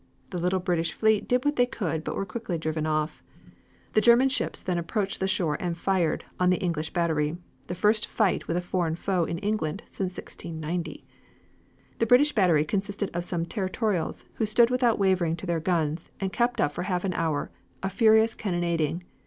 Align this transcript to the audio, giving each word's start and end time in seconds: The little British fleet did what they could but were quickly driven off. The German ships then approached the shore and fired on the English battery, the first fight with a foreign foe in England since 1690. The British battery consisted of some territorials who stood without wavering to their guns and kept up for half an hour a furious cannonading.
The 0.31 0.39
little 0.39 0.59
British 0.59 0.93
fleet 0.93 1.27
did 1.27 1.45
what 1.45 1.57
they 1.57 1.67
could 1.67 2.03
but 2.03 2.15
were 2.15 2.25
quickly 2.25 2.57
driven 2.57 2.87
off. 2.87 3.21
The 3.93 4.01
German 4.01 4.29
ships 4.29 4.63
then 4.63 4.79
approached 4.79 5.19
the 5.19 5.27
shore 5.27 5.57
and 5.59 5.77
fired 5.77 6.25
on 6.39 6.49
the 6.49 6.57
English 6.57 6.89
battery, 6.91 7.37
the 7.67 7.75
first 7.75 8.07
fight 8.07 8.47
with 8.47 8.57
a 8.57 8.61
foreign 8.61 8.95
foe 8.95 9.25
in 9.25 9.37
England 9.37 9.83
since 9.91 10.17
1690. 10.17 11.05
The 11.99 12.05
British 12.07 12.31
battery 12.33 12.65
consisted 12.65 13.11
of 13.13 13.25
some 13.25 13.45
territorials 13.45 14.25
who 14.37 14.45
stood 14.47 14.71
without 14.71 14.97
wavering 14.97 15.35
to 15.35 15.45
their 15.45 15.59
guns 15.59 16.09
and 16.19 16.33
kept 16.33 16.59
up 16.59 16.71
for 16.71 16.81
half 16.81 17.03
an 17.05 17.13
hour 17.13 17.51
a 17.83 17.89
furious 17.91 18.33
cannonading. 18.33 19.03